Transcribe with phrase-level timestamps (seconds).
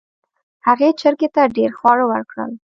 [0.67, 2.51] هغې چرګې ته ډیر خواړه ورکړل.